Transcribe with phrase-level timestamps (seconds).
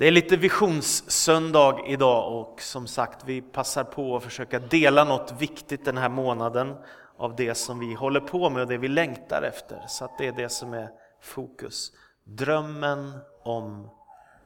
[0.00, 5.34] Det är lite visionssöndag idag och som sagt vi passar på att försöka dela något
[5.38, 6.76] viktigt den här månaden
[7.16, 9.84] av det som vi håller på med och det vi längtar efter.
[9.88, 10.88] Så att det är det som är
[11.22, 11.92] fokus.
[12.24, 13.90] Drömmen om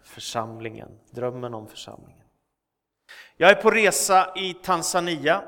[0.02, 0.88] församlingen.
[1.10, 2.24] Drömmen om församlingen.
[3.36, 5.42] Jag är på resa i Tanzania.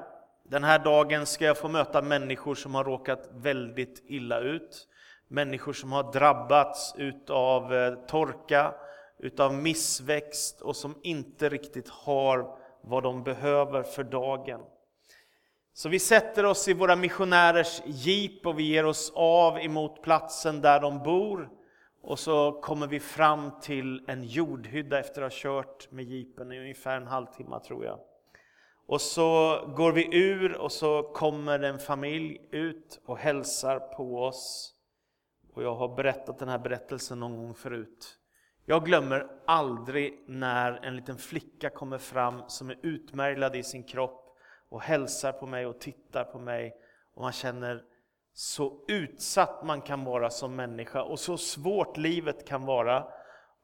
[0.48, 4.88] Den här dagen ska jag få möta människor som har råkat väldigt illa ut.
[5.28, 8.74] Människor som har drabbats utav eh, torka,
[9.18, 14.60] utav missväxt och som inte riktigt har vad de behöver för dagen.
[15.72, 20.60] Så vi sätter oss i våra missionärers jeep och vi ger oss av emot platsen
[20.60, 21.50] där de bor.
[22.02, 26.58] Och så kommer vi fram till en jordhydda efter att ha kört med jeepen i
[26.60, 27.98] ungefär en halvtimme tror jag.
[28.86, 34.74] Och så går vi ur och så kommer en familj ut och hälsar på oss.
[35.54, 38.18] Och jag har berättat den här berättelsen någon gång förut.
[38.68, 44.36] Jag glömmer aldrig när en liten flicka kommer fram som är utmärglad i sin kropp
[44.68, 46.74] och hälsar på mig och tittar på mig.
[47.14, 47.82] Och man känner
[48.34, 53.04] så utsatt man kan vara som människa och så svårt livet kan vara.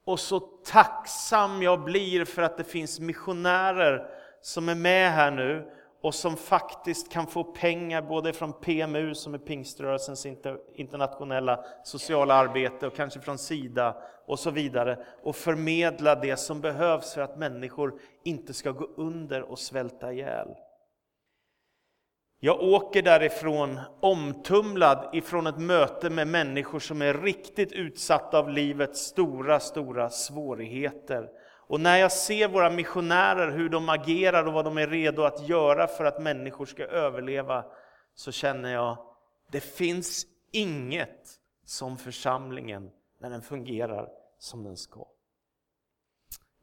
[0.04, 4.06] Och så tacksam jag blir för att det finns missionärer
[4.42, 5.70] som är med här nu
[6.02, 10.26] och som faktiskt kan få pengar både från PMU, som är pingströrelsens
[10.74, 17.14] internationella sociala arbete, och kanske från Sida och så vidare, och förmedla det som behövs
[17.14, 20.48] för att människor inte ska gå under och svälta ihjäl.
[22.40, 29.00] Jag åker därifrån omtumlad ifrån ett möte med människor som är riktigt utsatta av livets
[29.00, 31.28] stora, stora svårigheter.
[31.72, 35.48] Och när jag ser våra missionärer, hur de agerar och vad de är redo att
[35.48, 37.64] göra för att människor ska överleva,
[38.14, 38.98] så känner jag,
[39.50, 41.30] det finns inget
[41.64, 45.06] som församlingen när den fungerar som den ska.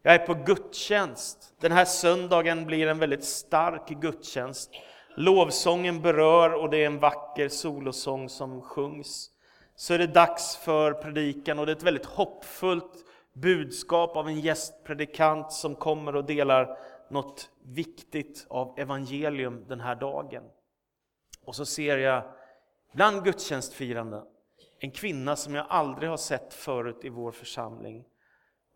[0.01, 1.53] Jag är på gudstjänst.
[1.59, 4.71] Den här söndagen blir en väldigt stark gudstjänst.
[5.15, 9.29] Lovsången berör och det är en vacker solosång som sjungs.
[9.75, 14.39] Så är det dags för predikan och det är ett väldigt hoppfullt budskap av en
[14.39, 16.77] gästpredikant som kommer och delar
[17.09, 20.43] något viktigt av evangelium den här dagen.
[21.45, 22.23] Och så ser jag
[22.93, 24.23] bland gudstjänstfirande
[24.79, 28.05] en kvinna som jag aldrig har sett förut i vår församling.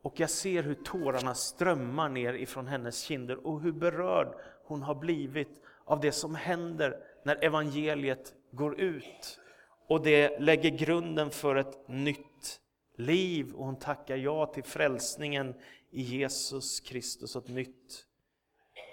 [0.04, 4.28] Och jag ser hur tårarna strömmar ner ifrån hennes kinder och hur berörd
[4.66, 9.40] hon har blivit av det som händer när evangeliet går ut.
[9.88, 12.60] Och det lägger grunden för ett nytt
[12.96, 15.54] liv och hon tackar ja till frälsningen
[15.92, 17.36] i Jesus Kristus.
[17.36, 18.06] och Ett nytt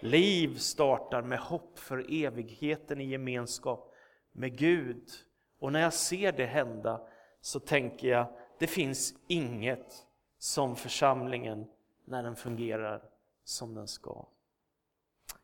[0.01, 3.95] liv startar med hopp för evigheten i gemenskap
[4.33, 5.11] med Gud.
[5.59, 7.01] Och när jag ser det hända
[7.41, 8.27] så tänker jag,
[8.59, 10.07] det finns inget
[10.39, 11.67] som församlingen
[12.05, 13.03] när den fungerar
[13.45, 14.27] som den ska.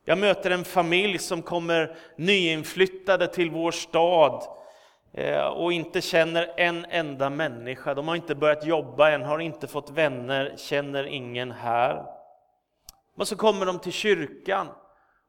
[0.05, 4.43] Jag möter en familj som kommer nyinflyttade till vår stad
[5.16, 7.94] Eh, och inte känner en enda människa.
[7.94, 12.06] De har inte börjat jobba än, har inte fått vänner, känner ingen här.
[13.16, 14.69] Men så kommer de till kyrkan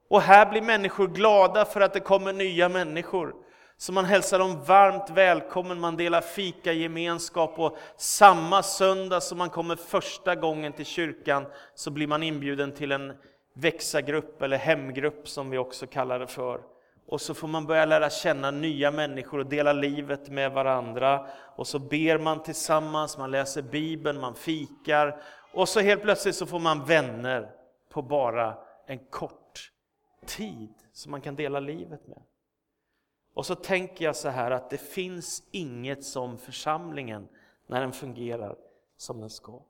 [0.09, 3.35] och här blir människor glada för att det kommer nya människor.
[3.77, 9.49] Så man hälsar dem varmt välkommen, man delar fika gemenskap och samma söndag som man
[9.49, 11.45] kommer första gången till kyrkan
[11.75, 13.13] så blir man inbjuden till en
[13.53, 16.61] växagrupp eller hemgrupp som vi också kallar det för.
[17.07, 21.27] Och så får man börja lära känna nya människor och dela livet med varandra.
[21.55, 25.21] Och så ber man tillsammans, man läser Bibeln, man fikar.
[25.53, 27.51] Och så helt plötsligt så får man vänner
[27.89, 29.71] på bara en kort
[30.25, 32.21] tid som man kan dela livet med.
[33.33, 37.27] Och så tänker jag så här att det finns inget som församlingen
[37.67, 38.55] när den fungerar
[38.97, 39.61] som den ska.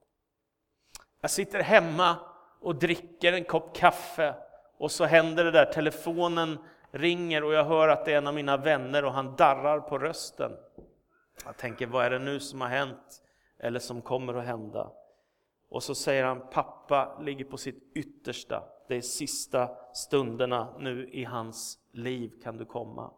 [1.22, 2.16] Jag sitter hemma
[2.62, 4.36] och dricker en kopp kaffe
[4.78, 6.58] och så händer det där, telefonen
[6.98, 9.98] ringer och jag hör att det är en av mina vänner och han darrar på
[9.98, 10.52] rösten.
[11.46, 13.24] Jag tänker, vad är det nu som har hänt?
[13.60, 14.92] Eller som kommer att hända?
[15.70, 18.64] Och så säger han, pappa ligger på sitt yttersta.
[18.88, 23.12] Det är sista stunderna nu i hans liv, kan du komma?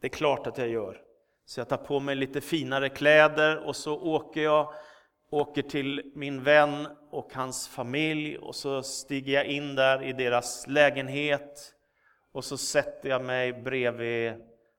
[0.00, 1.00] Det är klart att jag gör.
[1.44, 4.74] Så jag tar på mig lite finare kläder och så åker jag
[5.32, 10.66] åker till min vän och hans familj och så stiger jag in där i deras
[10.66, 11.74] lägenhet.
[12.32, 14.34] Och så sätter jag mig bredvid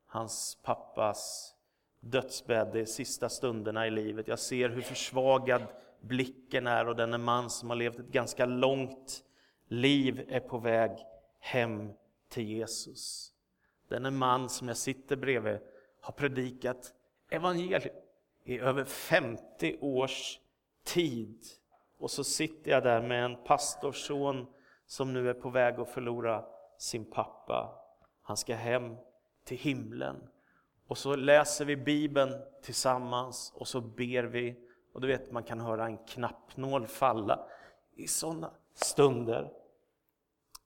[0.06, 1.54] hans pappas
[2.00, 4.28] dödsbädd de sista stunderna i livet.
[4.28, 5.64] Jag ser hur försvagad
[6.02, 9.24] blicken är och denne man som har levt ett ganska långt
[9.68, 10.92] liv är på väg
[11.40, 11.92] hem
[12.30, 13.34] till Jesus.
[13.88, 15.60] Denne man som jag sitter bredvid
[16.02, 16.94] har predikat
[17.30, 17.96] evangelium
[18.44, 20.40] i över 50 års
[20.84, 21.46] tid
[21.98, 24.48] Och så sitter jag där med en pastorsson
[24.86, 26.46] som nu är på väg att förlora
[26.84, 27.80] sin pappa.
[28.22, 28.96] Han ska hem
[29.44, 30.30] till himlen.
[30.88, 34.56] Och så läser vi Bibeln tillsammans och så ber vi.
[34.94, 37.48] Och du vet, man kan höra en knappnål falla
[37.96, 39.52] i sådana stunder.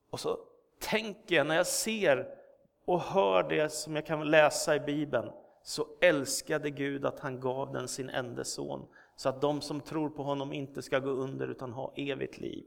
[0.09, 0.39] Och så
[0.79, 2.35] tänker jag när jag ser
[2.85, 5.31] och hör det som jag kan läsa i Bibeln,
[5.63, 10.09] så älskade Gud att han gav den sin enda son, så att de som tror
[10.09, 12.65] på honom inte ska gå under utan ha evigt liv.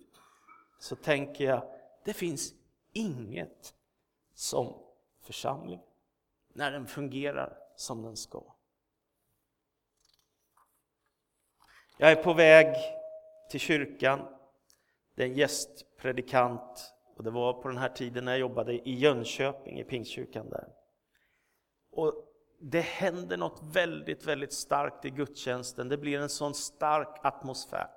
[0.79, 1.63] Så tänker jag,
[2.05, 2.55] det finns
[2.93, 3.75] inget
[4.35, 4.75] som
[5.21, 5.81] församling,
[6.53, 8.55] när den fungerar som den ska.
[11.99, 12.77] Jag är på väg
[13.51, 14.27] till kyrkan.
[15.15, 18.95] Det är en gästpredikant och det var på den här tiden när jag jobbade i
[18.95, 20.69] Jönköping, i Pingstkyrkan där.
[21.91, 22.15] Och
[22.61, 25.89] det händer något väldigt, väldigt starkt i gudstjänsten.
[25.89, 27.89] Det blir en sån stark atmosfär.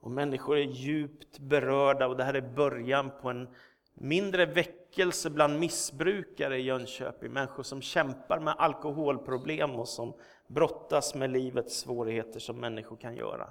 [0.00, 3.48] Och människor är djupt berörda och det här är början på en
[3.94, 7.32] mindre väckelse bland missbrukare i Jönköping.
[7.32, 10.14] Människor som kämpar med alkoholproblem och som
[10.46, 13.50] brottas med livets svårigheter som människor kan göra.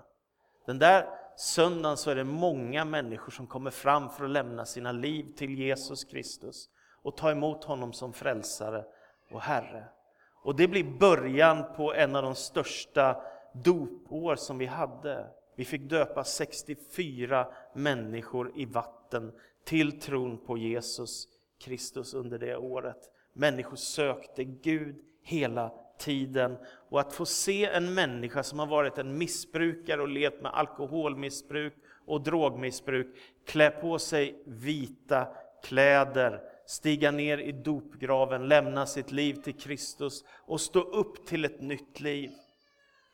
[0.65, 4.91] Den där söndagen så är det många människor som kommer fram för att lämna sina
[4.91, 6.69] liv till Jesus Kristus
[7.01, 8.85] och ta emot honom som frälsare
[9.31, 9.85] och Herre.
[10.43, 13.21] Och det blir början på en av de största
[13.53, 15.27] dopår som vi hade.
[15.57, 19.31] Vi fick döpa 64 människor i vatten
[19.63, 21.27] till tron på Jesus
[21.59, 23.11] Kristus under det året.
[23.33, 26.57] Människor sökte Gud hela tiden.
[26.89, 31.73] Och att få se en människa som har varit en missbrukare och levt med alkoholmissbruk
[32.05, 33.07] och drogmissbruk
[33.45, 35.27] klä på sig vita
[35.63, 41.61] kläder, stiga ner i dopgraven, lämna sitt liv till Kristus och stå upp till ett
[41.61, 42.31] nytt liv.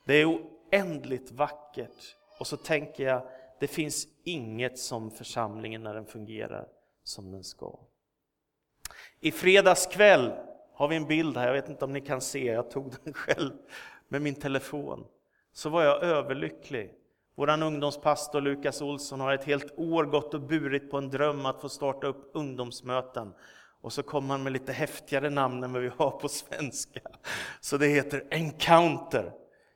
[0.05, 2.15] Det är oändligt vackert.
[2.39, 3.21] Och så tänker jag,
[3.59, 6.67] det finns inget som församlingen när den fungerar
[7.03, 7.79] som den ska.
[9.19, 10.33] I fredags kväll
[10.73, 13.13] har vi en bild här, jag vet inte om ni kan se, jag tog den
[13.13, 13.51] själv
[14.07, 15.05] med min telefon.
[15.53, 16.93] Så var jag överlycklig.
[17.35, 21.61] Vår ungdomspastor Lukas Olsson har ett helt år gått och burit på en dröm att
[21.61, 23.33] få starta upp ungdomsmöten.
[23.81, 27.01] Och så kom han med lite häftigare namn än vad vi har på svenska.
[27.61, 29.31] Så det heter Encounter.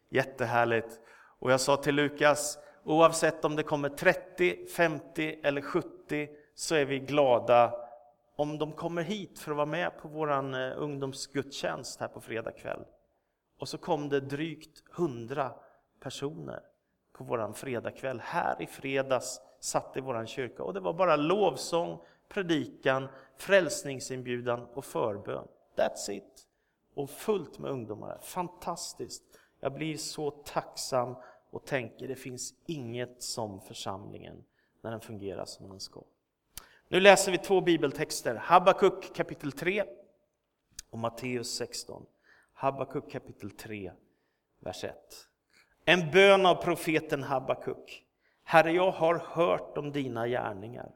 [0.09, 0.99] Jättehärligt.
[1.39, 6.85] Och jag sa till Lukas, oavsett om det kommer 30, 50 eller 70 så är
[6.85, 7.73] vi glada
[8.35, 12.51] om de kommer hit för att vara med på vår eh, ungdomsgudstjänst här på fredag
[12.51, 12.85] kväll.
[13.59, 15.51] Och så kom det drygt 100
[15.99, 16.59] personer
[17.13, 18.19] på vår fredagkväll.
[18.19, 21.99] Här i fredags satt i vår kyrka och det var bara lovsång,
[22.29, 23.07] predikan,
[23.37, 25.47] frälsningsinbjudan och förbön.
[25.75, 26.47] That's it!
[26.93, 28.19] Och fullt med ungdomar.
[28.21, 29.23] Fantastiskt!
[29.59, 31.15] Jag blir så tacksam
[31.49, 34.43] och tänker det finns inget som församlingen
[34.81, 36.03] när den fungerar som den ska.
[36.87, 39.83] Nu läser vi två bibeltexter, Habakuk kapitel 3
[40.89, 42.05] och Matteus 16.
[42.53, 43.91] Habakuk kapitel 3,
[44.59, 44.95] vers 1.
[45.85, 48.03] En bön av profeten Habakuk.
[48.43, 50.91] Herre, jag har hört om dina gärningar.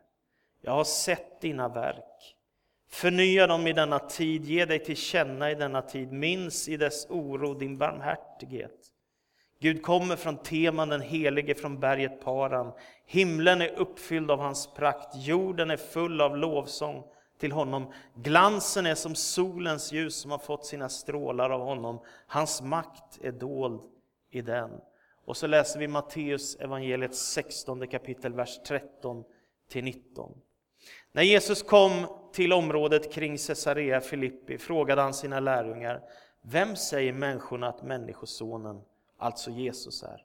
[0.61, 2.35] Jag har sett dina verk.
[2.91, 6.11] Förnya dem i denna tid, ge dig till känna i denna tid.
[6.11, 8.91] Minns i dess oro din barmhärtighet.
[9.59, 12.73] Gud kommer från Teman, den helige från berget Paran.
[13.05, 17.03] Himlen är uppfylld av hans prakt, jorden är full av lovsång
[17.39, 17.93] till honom.
[18.15, 21.99] Glansen är som solens ljus som har fått sina strålar av honom.
[22.27, 23.81] Hans makt är dold
[24.31, 24.69] i den.
[25.25, 29.23] Och så läser vi Matteus evangeliets 16 kapitel, vers 13
[29.69, 30.31] till 19.
[31.11, 36.01] När Jesus kom till området kring Caesarea Filippi frågade han sina lärjungar,
[36.41, 38.81] vem säger människorna att Människosonen
[39.17, 40.23] alltså Jesus är.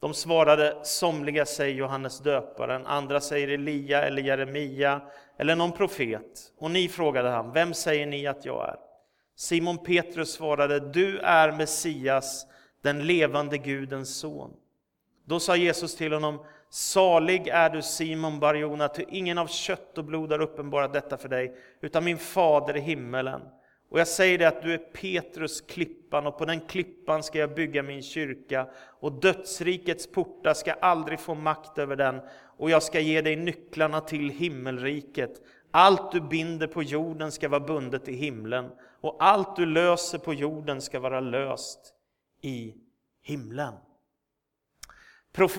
[0.00, 5.00] De svarade, somliga säger Johannes döparen, andra säger Elia eller Jeremia
[5.38, 6.52] eller någon profet.
[6.58, 8.76] Och ni frågade han, vem säger ni att jag är?
[9.36, 12.46] Simon Petrus svarade, du är Messias,
[12.82, 14.50] den levande Gudens son.
[15.24, 16.44] Då sa Jesus till honom,
[16.74, 21.28] salig är du Simon Barjona, ty ingen av kött och blod har uppenbarat detta för
[21.28, 23.40] dig, utan min fader i himmelen.
[23.90, 27.54] Och jag säger dig att du är Petrus klippan och på den klippan ska jag
[27.54, 28.68] bygga min kyrka
[29.00, 32.20] och dödsrikets portar ska aldrig få makt över den
[32.56, 35.42] och jag ska ge dig nycklarna till himmelriket.
[35.70, 40.34] Allt du binder på jorden ska vara bundet i himlen och allt du löser på
[40.34, 41.94] jorden ska vara löst
[42.40, 42.74] i
[43.22, 43.74] himlen.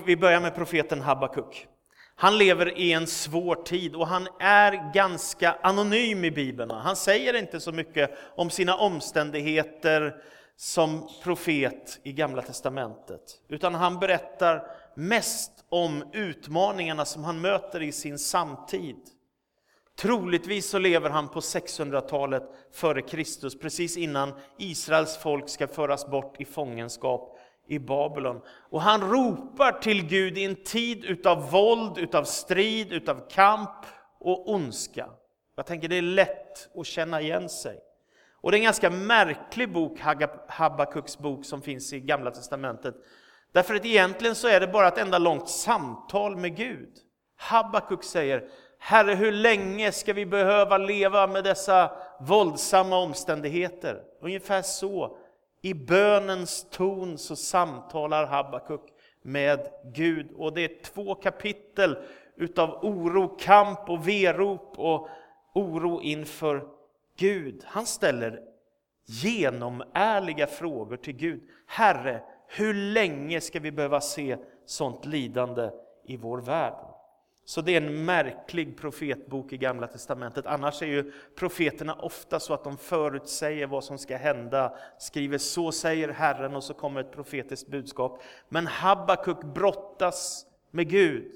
[0.04, 1.68] Vi börjar med profeten Habakuk.
[2.14, 6.70] Han lever i en svår tid och han är ganska anonym i Bibeln.
[6.70, 10.16] Han säger inte så mycket om sina omständigheter
[10.56, 17.92] som profet i Gamla Testamentet, utan han berättar mest om utmaningarna som han möter i
[17.92, 18.96] sin samtid.
[19.96, 22.42] Troligtvis så lever han på 600-talet
[22.72, 27.35] före Kristus, precis innan Israels folk ska föras bort i fångenskap
[27.66, 28.40] i Babylon.
[28.70, 33.86] Och han ropar till Gud i en tid utav våld, utav strid, utav kamp
[34.20, 35.08] och ondska.
[35.56, 37.78] Jag tänker det är lätt att känna igen sig.
[38.40, 39.98] Och det är en ganska märklig bok,
[40.48, 42.94] Habakuks bok, som finns i Gamla Testamentet.
[43.52, 46.88] Därför att egentligen så är det bara ett enda långt samtal med Gud.
[47.36, 54.02] Habakuk säger, Herre hur länge ska vi behöva leva med dessa våldsamma omständigheter?
[54.20, 55.18] Ungefär så,
[55.66, 58.80] i bönens ton så samtalar Habakuk
[59.22, 60.32] med Gud.
[60.36, 61.96] Och det är två kapitel
[62.36, 65.08] utav oro, kamp och verop och
[65.54, 66.68] oro inför
[67.16, 67.62] Gud.
[67.64, 68.40] Han ställer
[69.06, 71.42] genomärliga frågor till Gud.
[71.66, 75.70] Herre, hur länge ska vi behöva se sånt lidande
[76.04, 76.95] i vår värld?
[77.48, 80.46] Så det är en märklig profetbok i Gamla Testamentet.
[80.46, 85.72] Annars är ju profeterna ofta så att de förutsäger vad som ska hända, skriver så
[85.72, 88.22] säger Herren och så kommer ett profetiskt budskap.
[88.48, 91.32] Men Habakuk brottas med Gud.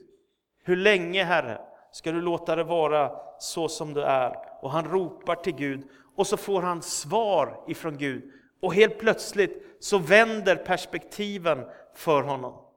[0.64, 1.60] Hur länge Herre
[1.92, 4.36] ska du låta det vara så som det är?
[4.62, 8.32] Och han ropar till Gud och så får han svar ifrån Gud.
[8.60, 12.69] Och helt plötsligt så vänder perspektiven för honom.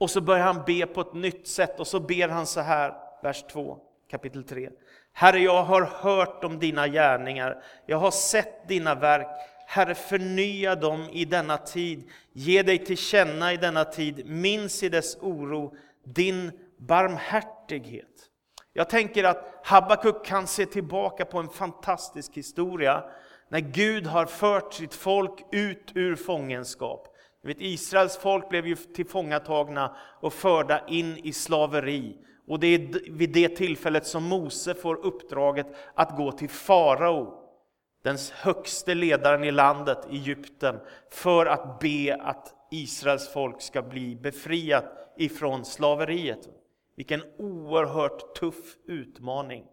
[0.00, 2.94] Och så börjar han be på ett nytt sätt och så ber han så här,
[3.22, 3.78] vers 2,
[4.10, 4.70] kapitel 3.
[5.12, 9.26] Herre, jag har hört om dina gärningar, jag har sett dina verk.
[9.66, 12.10] Herre, förnya dem i denna tid.
[12.32, 14.26] Ge dig till känna i denna tid.
[14.26, 18.06] Minns i dess oro din barmhärtighet.
[18.72, 23.04] Jag tänker att Habakuk kan se tillbaka på en fantastisk historia
[23.48, 27.16] när Gud har fört sitt folk ut ur fångenskap
[27.48, 32.18] vet, Israels folk blev ju tillfångatagna och förda in i slaveri.
[32.46, 37.36] Och det är vid det tillfället som Mose får uppdraget att gå till farao,
[38.02, 40.80] den högste ledaren i landet, Egypten,
[41.10, 44.84] för att be att Israels folk ska bli befriat
[45.16, 46.48] ifrån slaveriet.
[46.96, 49.64] Vilken oerhört tuff utmaning.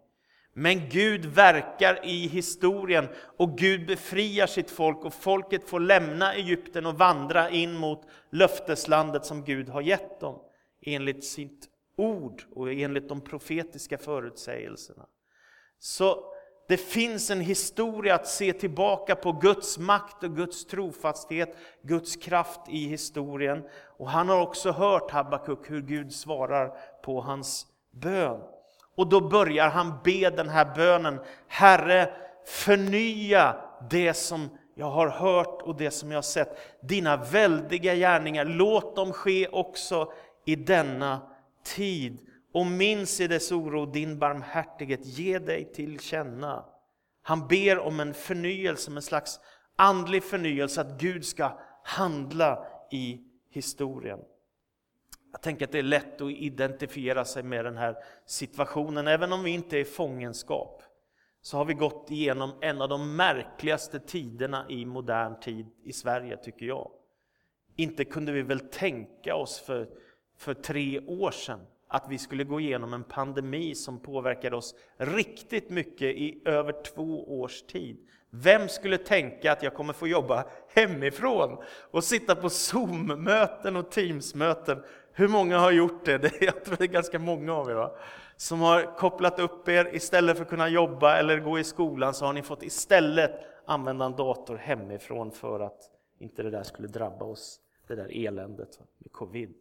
[0.60, 6.86] Men Gud verkar i historien och Gud befriar sitt folk och folket får lämna Egypten
[6.86, 10.40] och vandra in mot löfteslandet som Gud har gett dem
[10.82, 15.06] enligt sitt ord och enligt de profetiska förutsägelserna.
[15.80, 16.34] Så
[16.68, 22.62] det finns en historia att se tillbaka på Guds makt och Guds trofasthet, Guds kraft
[22.70, 23.64] i historien.
[23.98, 28.57] Och han har också hört Habakuk hur Gud svarar på hans bön.
[28.98, 31.20] Och då börjar han be den här bönen.
[31.48, 32.14] Herre,
[32.46, 33.56] förnya
[33.90, 36.58] det som jag har hört och det som jag har sett.
[36.82, 40.12] Dina väldiga gärningar, låt dem ske också
[40.46, 41.22] i denna
[41.64, 42.18] tid.
[42.54, 46.66] Och minns i dess oro din barmhärtighet, ge dig till känna.
[47.22, 49.40] Han ber om en förnyelse, en slags
[49.76, 53.20] andlig förnyelse, att Gud ska handla i
[53.52, 54.20] historien.
[55.32, 59.08] Jag tänker att det är lätt att identifiera sig med den här situationen.
[59.08, 60.84] Även om vi inte är i fångenskap
[61.42, 66.38] så har vi gått igenom en av de märkligaste tiderna i modern tid i Sverige,
[66.38, 66.92] tycker jag.
[67.76, 69.90] Inte kunde vi väl tänka oss för,
[70.38, 75.70] för tre år sedan att vi skulle gå igenom en pandemi som påverkade oss riktigt
[75.70, 77.98] mycket i över två års tid.
[78.30, 84.84] Vem skulle tänka att jag kommer få jobba hemifrån och sitta på Zoom-möten och Teams-möten
[85.18, 86.42] hur många har gjort det?
[86.42, 87.92] Jag tror det är ganska många av er va?
[88.36, 89.96] som har kopplat upp er.
[89.96, 93.32] Istället för att kunna jobba eller gå i skolan så har ni fått istället
[93.66, 95.80] använda en dator hemifrån för att
[96.20, 99.56] inte det där skulle drabba oss, det där eländet med covid.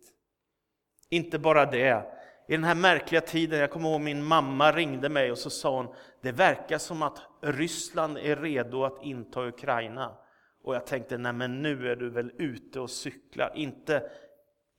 [1.08, 2.04] Inte bara det,
[2.48, 5.76] i den här märkliga tiden, jag kommer ihåg min mamma ringde mig och så sa
[5.76, 10.16] hon, det verkar som att Ryssland är redo att inta Ukraina.
[10.62, 14.10] Och jag tänkte, nej men nu är du väl ute och cyklar, inte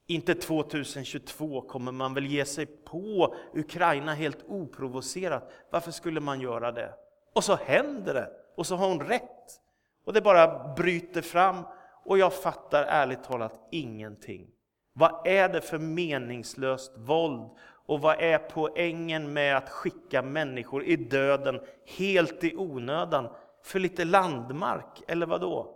[0.08, 5.52] inte 2022 kommer man väl ge sig på Ukraina helt oprovocerat.
[5.70, 6.94] Varför skulle man göra det?
[7.34, 9.62] Och så händer det, och så har hon rätt.
[10.06, 11.64] Och det bara bryter fram,
[12.06, 14.48] och jag fattar ärligt talat ingenting.
[14.94, 17.50] Vad är det för meningslöst våld?
[17.86, 21.60] Och vad är poängen med att skicka människor i döden
[21.98, 23.30] helt i onödan
[23.64, 25.76] för lite landmark, eller vad då?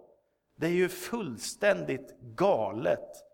[0.55, 3.30] Det är ju fullständigt galet.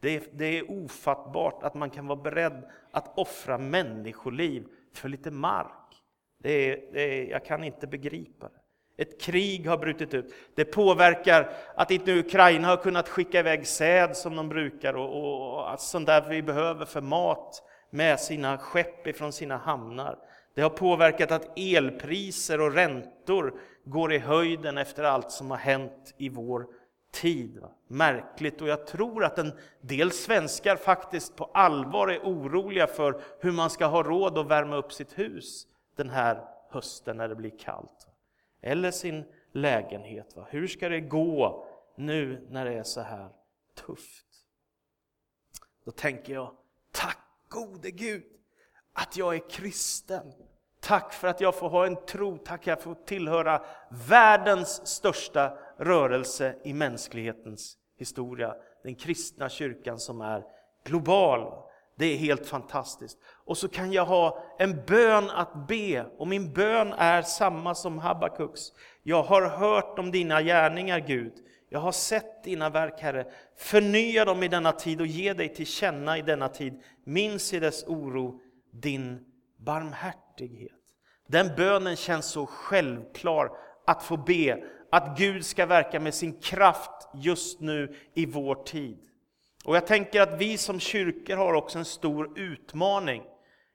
[0.00, 6.02] Det, det är ofattbart att man kan vara beredd att offra människoliv för lite mark.
[6.38, 9.02] Det är, det är, jag kan inte begripa det.
[9.02, 10.34] Ett krig har brutit ut.
[10.54, 15.72] Det påverkar att inte Ukraina har kunnat skicka iväg säd som de brukar och, och,
[15.72, 20.18] och sånt där vi behöver för mat med sina skepp ifrån sina hamnar.
[20.54, 26.14] Det har påverkat att elpriser och räntor går i höjden efter allt som har hänt
[26.16, 26.66] i vår
[27.20, 27.62] tid.
[27.88, 33.52] Märkligt, och jag tror att en del svenskar faktiskt på allvar är oroliga för hur
[33.52, 37.58] man ska ha råd att värma upp sitt hus den här hösten när det blir
[37.58, 38.08] kallt.
[38.62, 40.36] Eller sin lägenhet.
[40.36, 40.46] Va?
[40.50, 43.28] Hur ska det gå nu när det är så här
[43.86, 44.26] tufft?
[45.84, 46.52] Då tänker jag,
[46.92, 47.18] tack
[47.48, 48.24] gode Gud
[48.92, 50.32] att jag är kristen.
[50.80, 54.86] Tack för att jag får ha en tro, tack för att jag får tillhöra världens
[54.86, 58.54] största rörelse i mänsklighetens historia.
[58.82, 60.44] Den kristna kyrkan som är
[60.84, 61.62] global.
[61.98, 63.18] Det är helt fantastiskt.
[63.44, 67.98] Och så kan jag ha en bön att be, och min bön är samma som
[67.98, 68.60] Habakuks.
[69.02, 71.32] Jag har hört om dina gärningar, Gud.
[71.68, 73.26] Jag har sett dina verk, Herre.
[73.56, 76.82] Förnya dem i denna tid och ge dig till känna i denna tid.
[77.04, 78.40] Minns i dess oro
[78.72, 79.24] din
[79.56, 80.72] barmhärtighet.
[81.26, 83.50] Den bönen känns så självklar
[83.86, 88.98] att få be, att Gud ska verka med sin kraft just nu i vår tid.
[89.64, 93.22] Och jag tänker att vi som kyrkor har också en stor utmaning.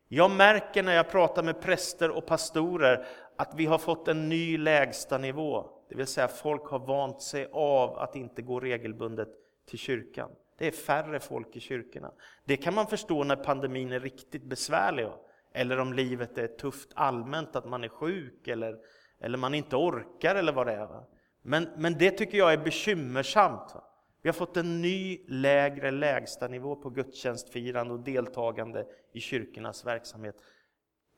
[0.08, 4.58] Jag märker när jag pratar med präster och pastorer att vi har fått en ny
[4.58, 5.66] lägstanivå.
[5.90, 9.28] Det vill säga folk har vant sig av att inte gå regelbundet
[9.70, 10.30] till kyrkan.
[10.58, 12.12] Det är färre folk i kyrkorna.
[12.46, 15.08] Det kan man förstå när pandemin är riktigt besvärlig.
[15.54, 18.78] Eller om livet är tufft allmänt, att man är sjuk eller,
[19.22, 21.04] eller man inte orkar eller vad det är.
[21.42, 23.72] Men, men det tycker jag är bekymmersamt.
[23.76, 23.84] Va?
[24.22, 30.36] Vi har fått en ny lägre lägstanivå på gudstjänstfirande och deltagande i kyrkornas verksamhet.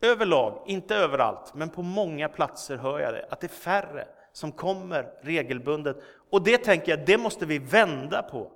[0.02, 4.52] Överlag, inte överallt, men på många platser hör jag det, att det är färre som
[4.52, 5.98] kommer regelbundet.
[6.30, 8.52] Och det tänker jag, det måste vi vända på.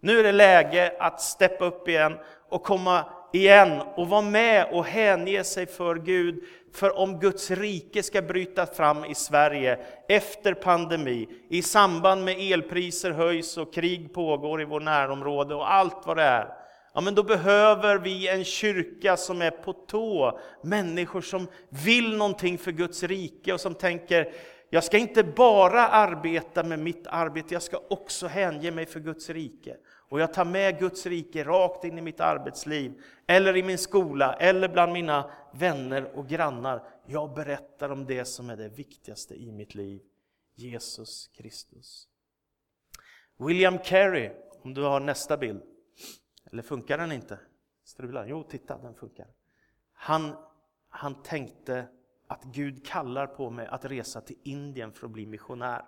[0.00, 4.84] Nu är det läge att steppa upp igen och komma igen och vara med och
[4.84, 6.44] hänge sig för Gud.
[6.72, 9.78] För om Guds rike ska bryta fram i Sverige
[10.08, 16.02] efter pandemi, i samband med elpriser höjs och krig pågår i vår närområde och allt
[16.04, 16.48] vad det är.
[16.94, 22.58] Ja, men då behöver vi en kyrka som är på tå, människor som vill någonting
[22.58, 24.32] för Guds rike och som tänker
[24.70, 29.30] jag ska inte bara arbeta med mitt arbete, jag ska också hänge mig för Guds
[29.30, 29.76] rike.
[30.08, 34.34] Och jag tar med Guds rike rakt in i mitt arbetsliv, eller i min skola,
[34.34, 36.88] eller bland mina vänner och grannar.
[37.06, 40.00] Jag berättar om det som är det viktigaste i mitt liv,
[40.54, 42.08] Jesus Kristus.
[43.36, 44.30] William Carey,
[44.62, 45.62] om du har nästa bild.
[46.52, 47.38] Eller funkar den inte?
[47.84, 48.26] Strular?
[48.26, 49.26] Jo, titta, den funkar.
[49.92, 50.36] Han,
[50.88, 51.86] han tänkte
[52.28, 55.82] att Gud kallar på mig att resa till Indien för att bli missionär.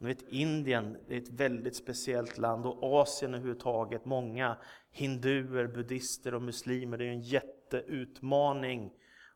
[0.00, 4.04] Ni vet, Indien är ett väldigt speciellt land och Asien överhuvudtaget.
[4.04, 4.56] Många
[4.92, 6.98] hinduer, buddister och muslimer.
[6.98, 8.90] Det är en jätteutmaning.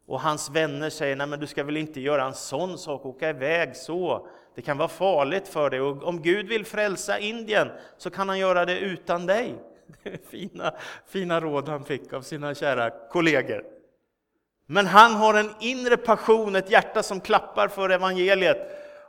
[0.06, 3.30] Och hans vänner säger, nej men du ska väl inte göra en sån sak, åka
[3.30, 4.28] iväg så.
[4.54, 5.80] Det kan vara farligt för dig.
[5.80, 7.68] Och om Gud vill frälsa Indien
[7.98, 9.54] så kan han göra det utan dig.
[10.02, 10.74] Det är fina,
[11.06, 13.81] fina råd han fick av sina kära kollegor.
[14.72, 18.58] Men han har en inre passion, ett hjärta som klappar för evangeliet.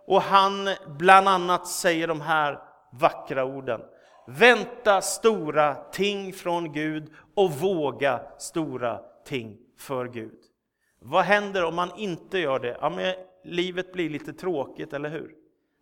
[0.08, 2.60] Och han bland annat säger de här
[2.91, 3.82] vackra orden.
[4.28, 10.39] Vänta stora ting från Gud och våga stora ting för Gud.
[10.99, 12.78] Vad händer om man inte gör det?
[12.82, 15.32] Ja, men livet blir lite tråkigt, eller hur?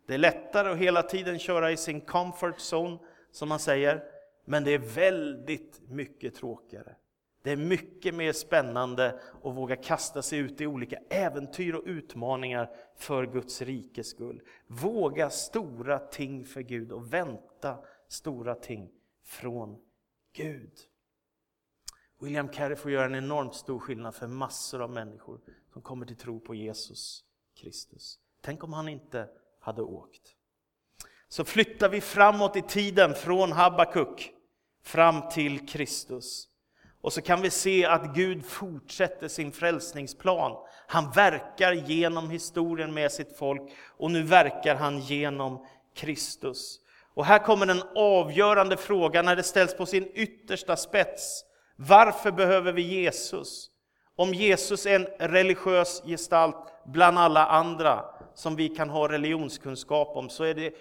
[0.08, 2.98] Det är lättare att hela tiden köra i sin comfort zone,
[3.32, 4.02] som man säger,
[4.46, 6.96] men det är väldigt mycket tråkigare
[7.42, 12.70] det är mycket mer spännande att våga kasta sig ut i olika äventyr och utmaningar
[12.96, 14.42] för Guds rikes skull.
[14.66, 17.78] Våga stora ting för Gud och vänta
[18.08, 18.90] stora ting
[19.24, 19.78] från
[20.32, 20.72] Gud.
[22.20, 25.40] William Carey får göra en enormt stor skillnad för massor av människor
[25.72, 27.24] som kommer till tro på Jesus
[27.54, 28.18] Kristus.
[28.40, 29.28] Tänk om han inte
[29.60, 30.36] hade åkt.
[31.28, 34.32] Så flyttar vi framåt i tiden från Habakuk
[34.82, 36.48] fram till Kristus.
[37.02, 40.56] Och så kan vi se att Gud fortsätter sin frälsningsplan.
[40.86, 43.62] Han verkar genom historien med sitt folk
[43.96, 46.78] och nu verkar han genom Kristus.
[47.14, 51.44] Och här kommer den avgörande frågan när det ställs på sin yttersta spets.
[51.76, 53.70] Varför behöver vi Jesus?
[54.16, 60.28] Om Jesus är en religiös gestalt bland alla andra som vi kan ha religionskunskap om
[60.28, 60.74] så är det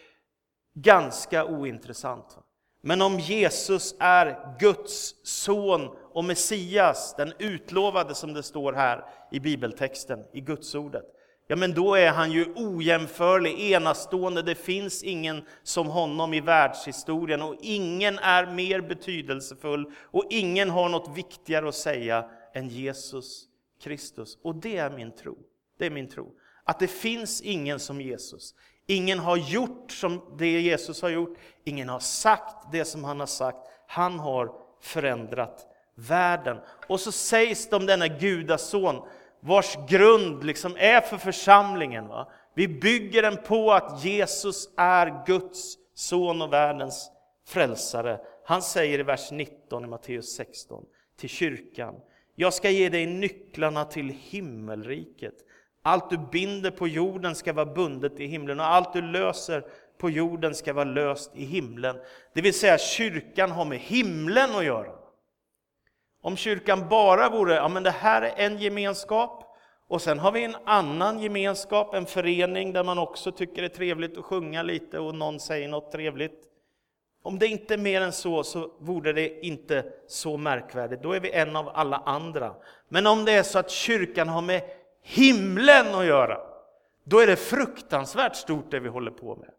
[0.74, 2.38] ganska ointressant.
[2.82, 9.40] Men om Jesus är Guds son och Messias, den utlovade som det står här i
[9.40, 11.06] bibeltexten, i Gudsordet,
[11.48, 14.42] ja men då är han ju ojämförlig, enastående.
[14.42, 20.90] Det finns ingen som honom i världshistorien och ingen är mer betydelsefull och ingen har
[20.90, 23.48] något viktigare att säga än Jesus
[23.84, 24.38] Kristus.
[24.42, 25.38] Och det är min tro.
[25.78, 26.32] Det är min tro.
[26.64, 28.56] Att det finns ingen som Jesus.
[28.92, 31.38] Ingen har gjort som det Jesus har gjort.
[31.64, 33.58] Ingen har sagt det som han har sagt.
[33.88, 34.52] Han har
[34.82, 36.58] förändrat världen.
[36.88, 39.08] Och så sägs det om denna gudason
[39.40, 42.08] vars grund liksom är för församlingen.
[42.08, 42.32] Va?
[42.54, 47.12] Vi bygger den på att Jesus är Guds son och världens
[47.48, 48.20] frälsare.
[48.46, 50.84] Han säger i vers 19 i Matteus 16
[51.18, 51.96] till kyrkan.
[52.36, 55.36] Jag ska ge dig nycklarna till himmelriket.
[55.82, 59.64] Allt du binder på jorden ska vara bundet i himlen och allt du löser
[59.98, 61.98] på jorden ska vara löst i himlen.
[62.34, 64.92] Det vill säga kyrkan har med himlen att göra.
[66.22, 70.44] Om kyrkan bara vore, ja men det här är en gemenskap och sen har vi
[70.44, 75.00] en annan gemenskap, en förening där man också tycker det är trevligt att sjunga lite
[75.00, 76.44] och någon säger något trevligt.
[77.24, 81.04] Om det inte är mer än så, så vore det inte så märkvärdigt.
[81.04, 82.56] Då är vi en av alla andra.
[82.90, 84.62] Men om det är så att kyrkan har med
[85.04, 86.38] himlen att göra,
[87.04, 89.50] då är det fruktansvärt stort det vi håller på med.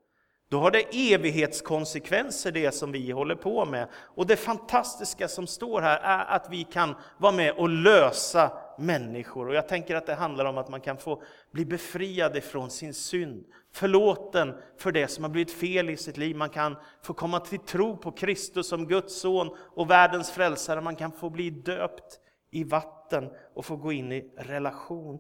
[0.53, 3.89] Då har det evighetskonsekvenser det som vi håller på med.
[3.95, 9.49] Och det fantastiska som står här är att vi kan vara med och lösa människor.
[9.49, 12.95] Och jag tänker att det handlar om att man kan få bli befriad ifrån sin
[12.95, 16.37] synd, förlåten för det som har blivit fel i sitt liv.
[16.37, 20.81] Man kan få komma till tro på Kristus som Guds son och världens frälsare.
[20.81, 25.19] Man kan få bli döpt i vatten och få gå in i relation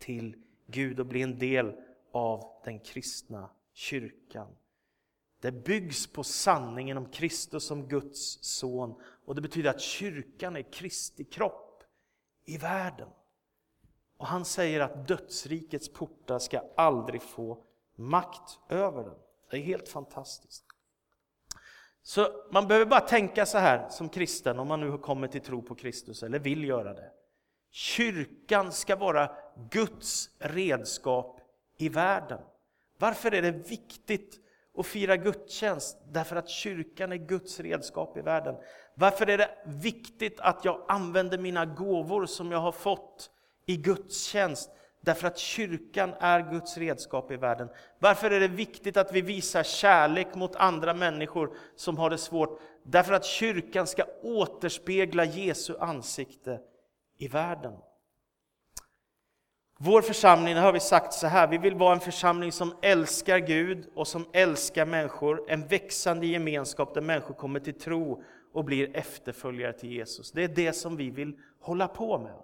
[0.00, 0.36] till
[0.66, 1.74] Gud och bli en del
[2.12, 4.56] av den kristna kyrkan.
[5.40, 10.72] Det byggs på sanningen om Kristus som Guds son och det betyder att kyrkan är
[10.72, 11.82] Kristi kropp
[12.44, 13.08] i världen.
[14.16, 17.64] Och han säger att dödsrikets portar ska aldrig få
[17.96, 19.18] makt över den.
[19.50, 20.64] Det är helt fantastiskt.
[22.02, 25.40] Så man behöver bara tänka så här som kristen, om man nu har kommit till
[25.40, 27.12] tro på Kristus eller vill göra det.
[27.70, 29.30] Kyrkan ska vara
[29.70, 31.40] Guds redskap
[31.78, 32.40] i världen.
[32.98, 34.40] Varför är det viktigt
[34.78, 35.98] att fira gudstjänst?
[36.08, 38.54] Därför att kyrkan är Guds redskap i världen.
[38.94, 43.30] Varför är det viktigt att jag använder mina gåvor som jag har fått
[43.66, 44.70] i gudstjänst?
[45.00, 47.68] Därför att kyrkan är Guds redskap i världen.
[47.98, 52.60] Varför är det viktigt att vi visar kärlek mot andra människor som har det svårt?
[52.82, 56.60] Därför att kyrkan ska återspegla Jesu ansikte
[57.20, 57.72] i världen.
[59.78, 63.88] Vår församling, har vi sagt så här, vi vill vara en församling som älskar Gud
[63.94, 65.44] och som älskar människor.
[65.48, 70.32] En växande gemenskap där människor kommer till tro och blir efterföljare till Jesus.
[70.32, 72.34] Det är det som vi vill hålla på med.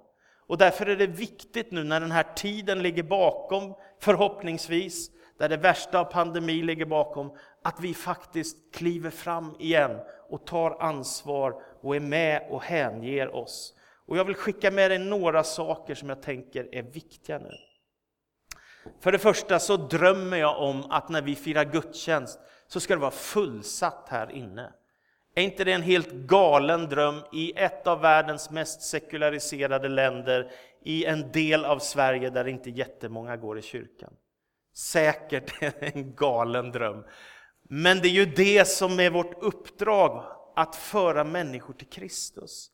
[0.47, 5.57] Och därför är det viktigt nu när den här tiden ligger bakom, förhoppningsvis, där det
[5.57, 11.97] värsta av pandemi ligger bakom, att vi faktiskt kliver fram igen och tar ansvar och
[11.97, 13.76] är med och hänger oss
[14.07, 17.51] och jag vill skicka med dig några saker som jag tänker är viktiga nu.
[19.01, 22.39] För det första så drömmer jag om att när vi firar gudstjänst
[22.69, 24.73] så ska det vara fullsatt här inne.
[25.35, 30.51] Är inte det en helt galen dröm i ett av världens mest sekulariserade länder,
[30.85, 34.13] i en del av Sverige där inte jättemånga går i kyrkan?
[34.75, 37.05] Säkert en galen dröm.
[37.63, 40.25] Men det är ju det som är vårt uppdrag,
[40.57, 42.71] att föra människor till Kristus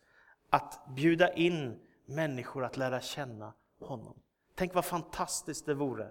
[0.53, 4.15] att bjuda in människor att lära känna honom.
[4.55, 6.11] Tänk vad fantastiskt det vore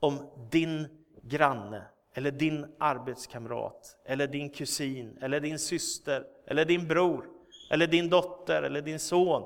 [0.00, 7.28] om din granne, eller din arbetskamrat, eller din kusin, eller din syster, eller din bror,
[7.70, 9.42] eller din dotter, eller din son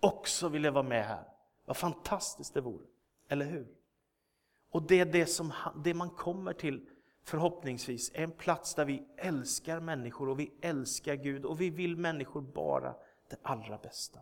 [0.00, 1.24] också ville vara med här.
[1.64, 2.86] Vad fantastiskt det vore,
[3.28, 3.66] eller hur?
[4.70, 5.52] Och det är det, som,
[5.84, 6.86] det man kommer till
[7.24, 11.96] förhoppningsvis, är en plats där vi älskar människor och vi älskar Gud och vi vill
[11.96, 12.94] människor bara
[13.34, 14.20] det allra bästa.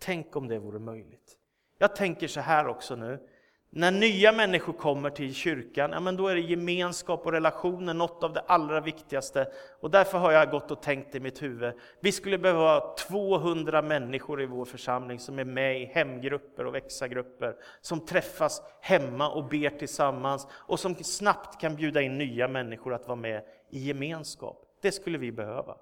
[0.00, 1.36] Tänk om det vore möjligt.
[1.78, 3.28] Jag tänker så här också nu.
[3.74, 8.24] När nya människor kommer till kyrkan, ja, men då är det gemenskap och relationer något
[8.24, 9.52] av det allra viktigaste.
[9.80, 13.82] Och därför har jag gått och tänkt i mitt huvud, vi skulle behöva ha 200
[13.82, 19.48] människor i vår församling som är med i hemgrupper och växa-grupper, som träffas hemma och
[19.48, 24.66] ber tillsammans och som snabbt kan bjuda in nya människor att vara med i gemenskap.
[24.80, 25.76] Det skulle vi behöva.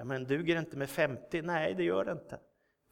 [0.00, 1.42] Ja, men duger det inte med 50?
[1.42, 2.38] Nej, det gör det inte.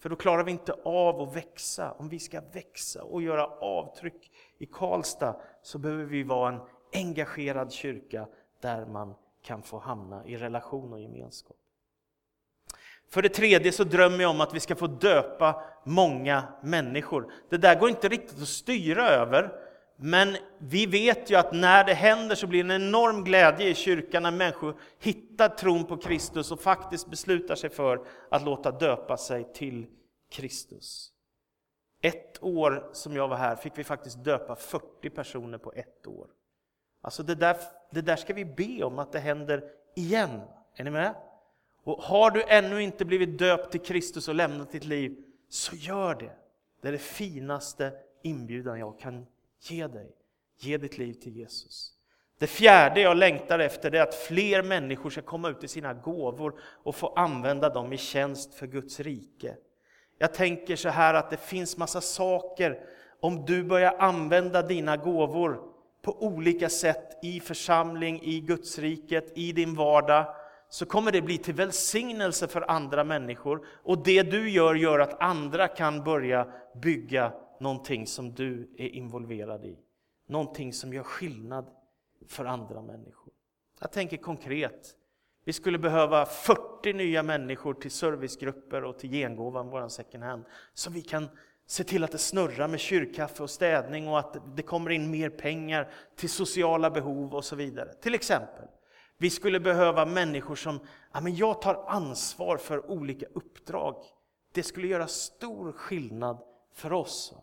[0.01, 1.93] För då klarar vi inte av att växa.
[1.93, 6.61] Om vi ska växa och göra avtryck i Karlstad så behöver vi vara en
[6.93, 8.29] engagerad kyrka
[8.61, 11.57] där man kan få hamna i relation och gemenskap.
[13.11, 17.33] För det tredje så drömmer jag om att vi ska få döpa många människor.
[17.49, 19.68] Det där går inte riktigt att styra över,
[20.01, 23.75] men vi vet ju att när det händer så blir det en enorm glädje i
[23.75, 29.17] kyrkan när människor hittar tron på Kristus och faktiskt beslutar sig för att låta döpa
[29.17, 29.87] sig till
[30.31, 31.13] Kristus.
[32.03, 36.27] Ett år som jag var här fick vi faktiskt döpa 40 personer på ett år.
[37.03, 37.57] Alltså det där,
[37.91, 39.65] det där ska vi be om att det händer
[39.97, 40.41] igen.
[40.75, 41.15] Är ni med?
[41.85, 45.17] Och har du ännu inte blivit döpt till Kristus och lämnat ditt liv,
[45.49, 46.33] så gör det.
[46.83, 49.27] Det är det finaste inbjudan jag kan
[49.61, 50.11] ge dig.
[50.61, 51.93] Ge ditt liv till Jesus.
[52.39, 56.61] Det fjärde jag längtar efter är att fler människor ska komma ut i sina gåvor
[56.83, 59.57] och få använda dem i tjänst för Guds rike.
[60.19, 62.81] Jag tänker så här att det finns massa saker,
[63.21, 65.61] om du börjar använda dina gåvor
[66.03, 70.27] på olika sätt i församling, i Gudsriket, i din vardag,
[70.69, 73.67] så kommer det bli till välsignelse för andra människor.
[73.85, 76.47] Och det du gör, gör att andra kan börja
[76.83, 79.79] bygga någonting som du är involverad i.
[80.27, 81.71] Någonting som gör skillnad
[82.29, 83.33] för andra människor.
[83.81, 84.95] Jag tänker konkret,
[85.45, 90.45] vi skulle behöva 40 nya människor till servicegrupper och till gengåvan, vår second hand,
[90.75, 91.29] så vi kan
[91.67, 95.31] se till att det snurrar med kyrkkaffe och städning och att det kommer in mer
[95.31, 97.93] pengar till sociala behov och så vidare.
[97.93, 98.65] Till exempel.
[99.19, 100.81] Vi skulle behöva människor som,
[101.13, 104.05] ja men jag tar ansvar för olika uppdrag.
[104.53, 106.39] Det skulle göra stor skillnad
[106.75, 107.35] för oss.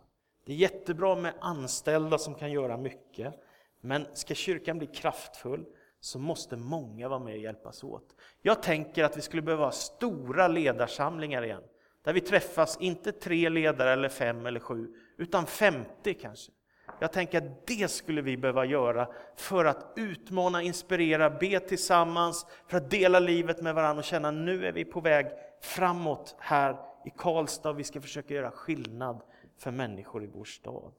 [0.45, 3.34] Det är jättebra med anställda som kan göra mycket,
[3.81, 5.65] men ska kyrkan bli kraftfull
[5.99, 8.15] så måste många vara med och hjälpas åt.
[8.41, 11.63] Jag tänker att vi skulle behöva ha stora ledarsamlingar igen,
[12.03, 16.51] där vi träffas, inte tre ledare eller fem eller sju, utan 50 kanske.
[16.99, 22.77] Jag tänker att det skulle vi behöva göra för att utmana, inspirera, be tillsammans, för
[22.77, 25.25] att dela livet med varandra och känna att nu är vi på väg
[25.62, 29.21] framåt här i Karlstad och vi ska försöka göra skillnad
[29.57, 30.93] för människor i vår stad.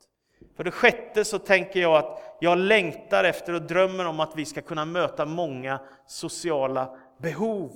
[0.56, 4.44] För det sjätte så tänker jag att jag längtar efter och drömmer om att vi
[4.44, 7.72] ska kunna möta många sociala behov.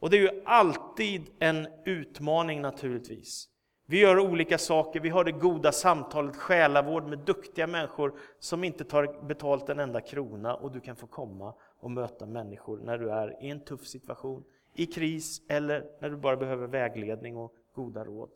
[0.00, 3.48] Och det är ju alltid en utmaning naturligtvis.
[3.86, 8.84] Vi gör olika saker, vi har det goda samtalet själavård med duktiga människor som inte
[8.84, 13.10] tar betalt en enda krona och du kan få komma och möta människor när du
[13.10, 18.04] är i en tuff situation, i kris eller när du bara behöver vägledning och goda
[18.04, 18.30] råd.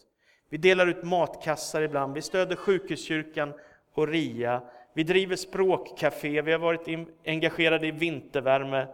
[0.54, 3.52] Vi delar ut matkassar ibland, vi stöder sjukhuskyrkan
[3.94, 4.62] och RIA,
[4.92, 8.86] vi driver språkcafé, vi har varit engagerade i vintervärme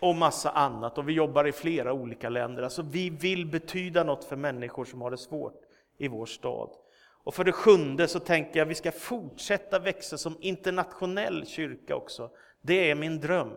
[0.00, 2.62] och massa annat och vi jobbar i flera olika länder.
[2.62, 5.60] Alltså vi vill betyda något för människor som har det svårt
[5.98, 6.70] i vår stad.
[7.24, 11.96] Och för det sjunde så tänker jag att vi ska fortsätta växa som internationell kyrka
[11.96, 12.30] också.
[12.62, 13.50] Det är min dröm.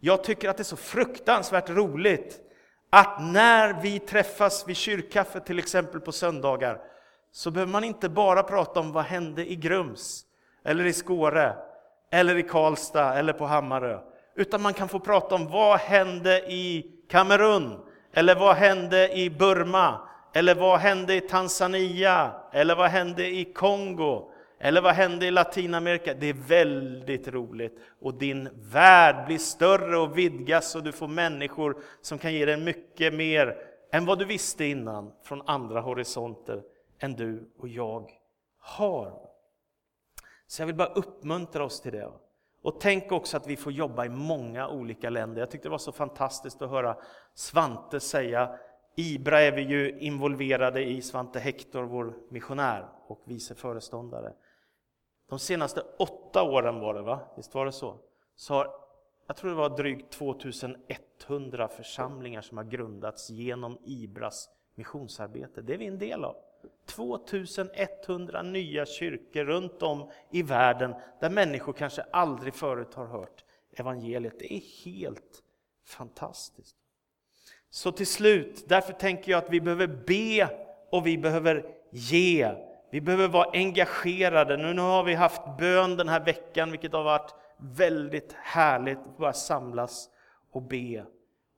[0.00, 2.40] Jag tycker att det är så fruktansvärt roligt
[2.90, 6.80] att när vi träffas vid kyrkkaffe till exempel på söndagar
[7.32, 10.24] så behöver man inte bara prata om vad hände i Grums,
[10.64, 11.54] eller i Skåre,
[12.10, 13.98] eller i Karlstad eller på Hammarö.
[14.36, 17.78] Utan man kan få prata om vad hände i Kamerun,
[18.12, 20.00] eller vad hände i Burma,
[20.34, 22.32] eller vad hände i Tanzania?
[22.52, 24.32] Eller vad hände i Kongo?
[24.62, 26.14] Eller vad hände i Latinamerika?
[26.14, 27.78] Det är väldigt roligt.
[28.00, 32.56] Och din värld blir större och vidgas och du får människor som kan ge dig
[32.56, 33.56] mycket mer
[33.92, 36.62] än vad du visste innan från andra horisonter
[36.98, 38.10] än du och jag
[38.58, 39.12] har.
[40.46, 42.10] Så jag vill bara uppmuntra oss till det.
[42.62, 45.40] Och tänk också att vi får jobba i många olika länder.
[45.40, 46.96] Jag tyckte det var så fantastiskt att höra
[47.34, 48.58] Svante säga
[48.96, 54.32] Ibra är vi ju involverade i, Svante Hector, vår missionär och vice föreståndare.
[55.30, 57.20] De senaste åtta åren var det, va?
[57.36, 57.96] Visst var det så?
[58.36, 58.70] Så har,
[59.26, 65.62] jag tror det var drygt 2100 församlingar som har grundats genom Ibras missionsarbete.
[65.62, 66.36] Det är vi en del av.
[66.86, 74.38] 2100 nya kyrkor runt om i världen där människor kanske aldrig förut har hört evangeliet.
[74.38, 75.42] Det är helt
[75.86, 76.76] fantastiskt.
[77.70, 80.48] Så till slut, därför tänker jag att vi behöver be
[80.90, 82.69] och vi behöver ge.
[82.90, 84.56] Vi behöver vara engagerade.
[84.56, 89.18] Nu, nu har vi haft bön den här veckan, vilket har varit väldigt härligt att
[89.18, 90.10] bara samlas
[90.50, 91.04] och be.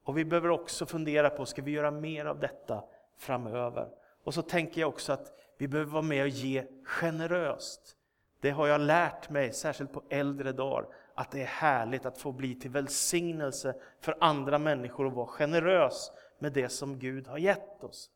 [0.04, 2.84] Och vi behöver också fundera på, ska vi göra mer av detta
[3.18, 3.88] framöver?
[4.24, 7.96] Och så tänker jag också att vi behöver vara med och ge generöst.
[8.40, 12.32] Det har jag lärt mig, särskilt på äldre dagar, att det är härligt att få
[12.32, 17.84] bli till välsignelse för andra människor och vara generös med det som Gud har gett
[17.84, 18.10] oss.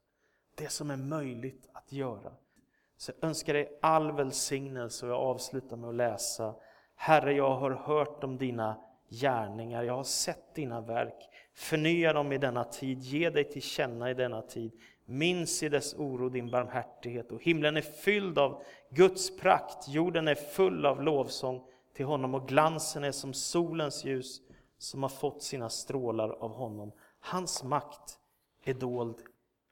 [0.55, 2.33] Det som är möjligt att göra.
[2.97, 6.55] Så jag önskar dig all välsignelse och jag avslutar med att läsa.
[6.95, 8.77] Herre, jag har hört om dina
[9.09, 11.29] gärningar, jag har sett dina verk.
[11.55, 14.73] Förnya dem i denna tid, ge dig till känna i denna tid.
[15.05, 20.35] Minns i dess oro din barmhärtighet och himlen är fylld av Guds prakt, jorden är
[20.35, 24.41] full av lovsång till honom och glansen är som solens ljus
[24.79, 26.93] som har fått sina strålar av honom.
[27.21, 28.19] Hans makt
[28.65, 29.17] är dold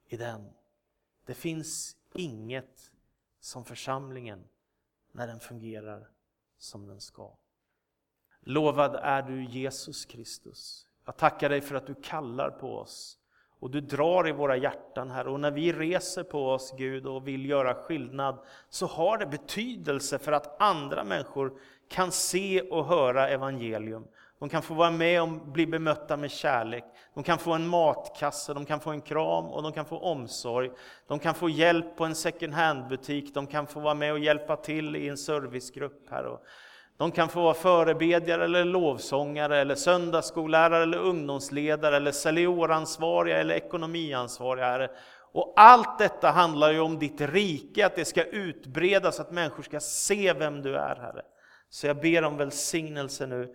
[0.08, 0.50] i den.
[1.26, 2.92] Det finns inget
[3.44, 4.44] som församlingen
[5.12, 6.08] när den fungerar
[6.58, 7.36] som den ska.
[8.40, 10.86] Lovad är du Jesus Kristus.
[11.04, 13.18] Jag tackar dig för att du kallar på oss
[13.58, 17.28] och du drar i våra hjärtan här och när vi reser på oss Gud och
[17.28, 23.28] vill göra skillnad så har det betydelse för att andra människor kan se och höra
[23.28, 24.06] evangelium.
[24.44, 26.84] De kan få vara med och bli bemötta med kärlek.
[27.14, 30.70] De kan få en matkasse, de kan få en kram och de kan få omsorg.
[31.08, 34.56] De kan få hjälp på en second hand-butik, de kan få vara med och hjälpa
[34.56, 36.38] till i en servicegrupp här.
[36.96, 44.88] De kan få vara förebedjare eller lovsångare eller söndagsskollärare eller ungdomsledare eller senioransvariga eller ekonomiansvariga.
[45.32, 49.80] Och allt detta handlar ju om ditt rike, att det ska utbredas, att människor ska
[49.80, 51.22] se vem du är, Herre.
[51.70, 53.54] Så jag ber om välsignelse nu